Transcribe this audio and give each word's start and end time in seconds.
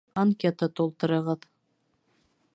Анкета 0.21 0.69
тултырығыҙ 0.79 1.47